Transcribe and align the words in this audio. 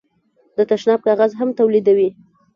د 0.55 0.57
تشناب 0.69 0.99
کاغذ 1.07 1.31
هم 1.39 1.49
تولیدوي. 1.59 2.09